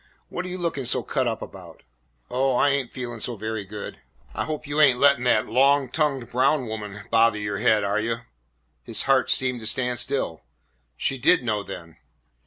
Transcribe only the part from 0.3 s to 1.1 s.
are you looking so